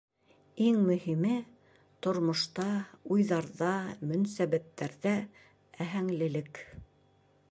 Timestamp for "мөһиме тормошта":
0.85-2.65